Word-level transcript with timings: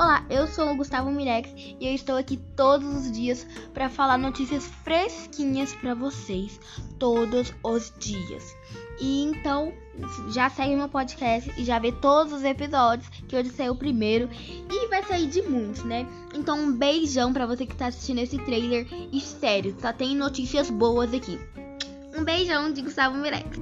Olá, 0.00 0.24
eu 0.30 0.46
sou 0.46 0.70
o 0.70 0.76
Gustavo 0.76 1.10
Mirex 1.10 1.52
e 1.78 1.86
eu 1.86 1.92
estou 1.94 2.16
aqui 2.16 2.38
todos 2.56 2.88
os 2.88 3.12
dias 3.12 3.46
para 3.74 3.90
falar 3.90 4.16
notícias 4.16 4.64
fresquinhas 4.82 5.74
para 5.74 5.94
vocês, 5.94 6.58
todos 6.98 7.52
os 7.62 7.92
dias. 7.98 8.56
E 8.98 9.24
então, 9.24 9.74
já 10.32 10.48
segue 10.48 10.74
meu 10.74 10.88
podcast 10.88 11.52
e 11.58 11.66
já 11.66 11.78
vê 11.78 11.92
todos 11.92 12.32
os 12.32 12.44
episódios, 12.44 13.10
que 13.10 13.36
hoje 13.36 13.50
saiu 13.50 13.74
o 13.74 13.76
primeiro 13.76 14.30
e 14.70 14.88
vai 14.88 15.02
sair 15.02 15.26
de 15.26 15.42
muitos, 15.42 15.84
né? 15.84 16.06
Então, 16.34 16.58
um 16.58 16.72
beijão 16.72 17.30
para 17.30 17.44
você 17.44 17.66
que 17.66 17.76
tá 17.76 17.88
assistindo 17.88 18.20
esse 18.20 18.38
trailer 18.38 18.86
e 19.12 19.20
sério, 19.20 19.76
só 19.78 19.92
tem 19.92 20.16
notícias 20.16 20.70
boas 20.70 21.12
aqui. 21.12 21.38
Um 22.16 22.24
beijão 22.24 22.72
de 22.72 22.80
Gustavo 22.80 23.18
Mirex. 23.18 23.60